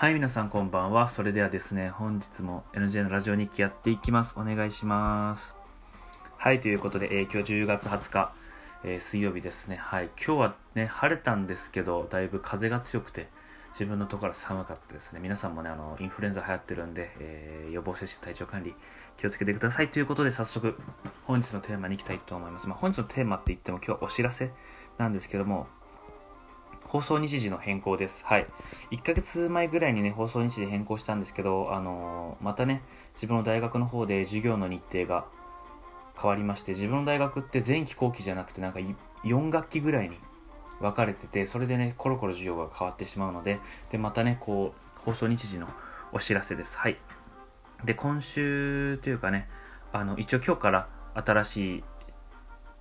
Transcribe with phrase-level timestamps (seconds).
[0.00, 1.08] はい、皆さんこんばんは。
[1.08, 4.32] それではですね、本日も NJ のラジオ日記やっていきます。
[4.34, 5.54] お願いします。
[6.38, 8.32] はい、ということで、えー今日10月20日、
[8.82, 9.76] えー水曜日ですね。
[9.76, 13.28] はい、今日はね、晴れたんですけど、だいぶ風が強くて、
[13.72, 15.20] 自分のところ寒かったですね。
[15.20, 18.74] 皆さんもね、あの、インフルエンザ流行ってるんで、えー予防接種、体調管理、
[19.18, 19.90] 気をつけてください。
[19.90, 20.78] ということで、早速、
[21.26, 22.66] 本日のテーマに行きたいと思います。
[22.66, 24.50] まあ、本日のテーマって言っても、今日はお知らせ
[24.96, 25.66] なんですけども、
[26.90, 28.24] 放送日時の変更です。
[28.24, 28.48] はい。
[28.90, 32.82] 1ヶ月前ぐらいにね、放送日時変更したんですけど、あのーまたね、
[33.14, 35.24] 自分の大学の方で授業の日程が
[36.20, 38.80] 変わりまして、自分の大学って前期後期じゃなくて、なんか
[39.22, 40.16] 4学期ぐらいに
[40.80, 45.68] 分かれてて、それでね、コロコロ授業が変わってしまうので、で、またね、こう、放送日時の
[46.10, 46.76] お知らせです。
[46.76, 46.98] はい。
[47.84, 49.48] で、今週というかね、
[49.92, 51.84] あの、一応今日から新しい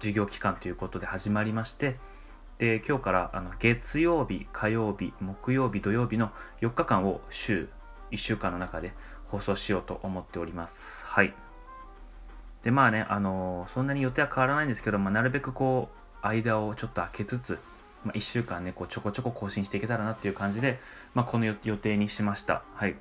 [0.00, 1.96] 授業期間ということで始まりまして、
[2.64, 6.32] で今日からあの月曜日火曜日木曜日土曜日の
[6.62, 7.68] 4日間を週
[8.10, 8.94] 1週間の中で
[9.26, 11.04] 放送しようと思っております。
[11.04, 11.34] はい。
[12.62, 15.90] でまあねあのそんなに予定は変わらないんですけど、まあ、なるべくこ
[16.22, 17.58] う間をちょっと空けつつ、
[18.02, 20.80] まあ、1週間ねこうちょこちょこ更新していけたらなっていう感じで、
[21.12, 22.62] まあ、この予定にしました。
[22.74, 22.96] はい。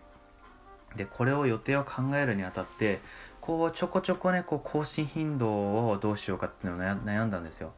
[0.98, 3.00] でこれを予定を考えるにあたって
[3.40, 5.48] こうちょこちょこねこう更新頻度
[5.90, 7.72] をどうしようかっていうのを悩悩んだんですよ。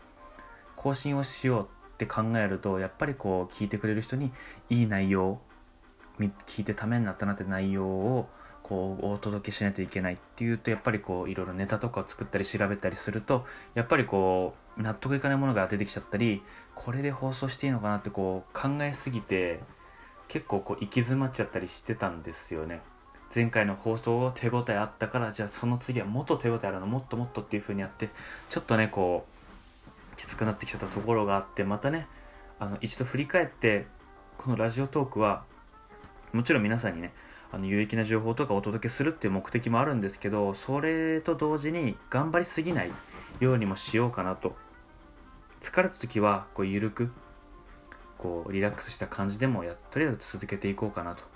[0.75, 4.31] 更新をしようって考えるとやっぱりこう聞いてくれる人に
[4.69, 5.39] いい内容
[6.19, 8.27] み聞いてためになったなって内容を
[8.61, 16.41] こうお届けしないといけないっていうとやっぱりこういろいろネタとかを作ったり調べたりするとやっぱりこう納得いかないものが出てきちゃったり
[16.73, 19.61] これで放送していいのかなってこう考えすぎて
[20.27, 22.81] 結構こう行き詰まっちゃったりしてたんですよね。
[23.33, 28.09] 前回の放送手応えあったからじゃあその次はもっと手応えあるのもっともっとっていう風にやって
[28.49, 29.34] ちょっとねこう
[30.15, 32.07] きつくなってきちゃったところがあってまたね
[32.59, 33.87] あの一度振り返って
[34.37, 35.43] このラジオトークは
[36.33, 37.13] もちろん皆さんにね
[37.51, 42.91] あの有益な情報とかお届けするっていう目的もあるんですけどそれと同時に頑張りすぎない
[43.39, 44.55] ようにもしようかなと。
[45.61, 47.11] 疲れた時はこう緩く
[48.17, 51.35] こうリラックスした感じでもやとりあえず続けていこうかなと。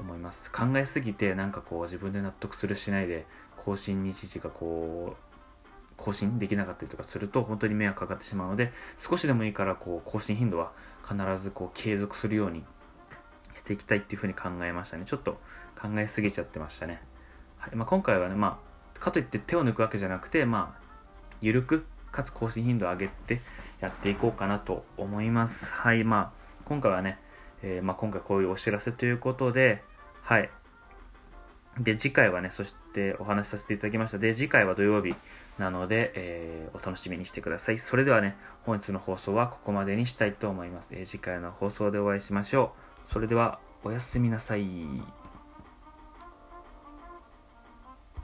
[0.00, 0.50] 思います。
[0.50, 3.26] 考えすぎてなんかこう自分で納得するしないで
[3.56, 5.29] 更新日時がこう
[6.00, 10.72] 更新できなかったりとかすると本当に迷惑かかってしまうので少しでもいいからこう更新頻度は
[11.02, 12.64] 必ずこう継続するように
[13.54, 15.04] していきたいっていうふうに考えましたね。
[15.04, 15.32] ちょっと
[15.80, 17.02] 考えすぎちゃってましたね、
[17.58, 17.76] はい。
[17.76, 18.60] まあ、今回はねま
[18.96, 20.82] あかといって手を抜くわけじゃなくてまあ
[21.40, 23.40] 緩くかつ更新頻度を上げて
[23.80, 25.72] やっていこうかなと思います。
[25.72, 26.04] はい。
[26.04, 27.18] まあ今回はね、
[27.62, 29.82] えーまあ、今回こういうお知らせということで
[30.22, 30.50] はい。
[31.80, 34.18] で次回はねそしてお話しさせていただきました。
[34.18, 35.14] で次回は土曜日
[35.58, 37.78] なので、えーお楽しみにしてください。
[37.78, 42.74] それではね本日の放送はここまでにしたいと思います、えー次回の放送でお会いしましょ
[43.04, 43.08] う。
[43.08, 45.19] それではおやすみなさい。